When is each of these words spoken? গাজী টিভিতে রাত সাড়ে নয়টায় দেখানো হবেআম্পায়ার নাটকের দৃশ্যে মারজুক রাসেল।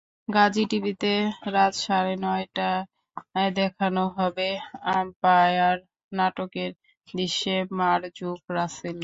গাজী 0.27 0.63
টিভিতে 0.71 1.13
রাত 1.47 1.73
সাড়ে 1.83 2.13
নয়টায় 2.23 2.81
দেখানো 3.55 4.03
হবেআম্পায়ার 4.15 5.77
নাটকের 6.11 6.71
দৃশ্যে 7.07 7.55
মারজুক 7.79 8.39
রাসেল। 8.57 8.97